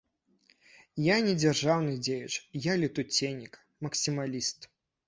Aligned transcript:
Я 1.07 1.17
не 1.27 1.33
дзяржаўны 1.43 1.93
дзеяч, 2.09 2.33
я 2.71 2.79
летуценнік, 2.87 3.65
максімаліст. 3.87 4.59